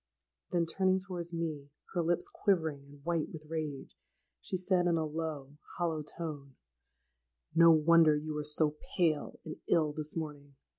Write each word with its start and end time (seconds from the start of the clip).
Then 0.49 0.65
turning 0.65 0.97
towards 0.97 1.31
me, 1.31 1.69
her 1.93 2.01
lips 2.01 2.27
quivering 2.27 2.85
and 2.87 3.05
white 3.05 3.31
with 3.31 3.45
rage, 3.45 3.95
she 4.41 4.57
said, 4.57 4.87
in 4.87 4.97
a 4.97 5.05
low 5.05 5.59
hollow 5.77 6.01
tone, 6.01 6.55
'No 7.53 7.71
wonder 7.71 8.15
you 8.17 8.35
are 8.39 8.43
so 8.43 8.77
pale 8.97 9.39
and 9.45 9.57
ill 9.69 9.93
this 9.93 10.15
morning! 10.15 10.55